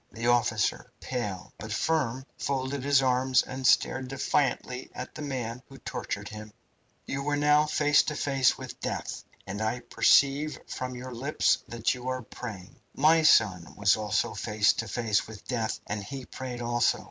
[0.11, 5.77] The officer, pale, but firm, folded his arms and stared defiantly at the man who
[5.77, 6.51] tortured him.
[7.05, 11.93] "You are now face to face with death, and I perceive from your lips that
[11.93, 12.77] you are praying.
[12.95, 16.99] My son was also face to face with death, and he prayed, also.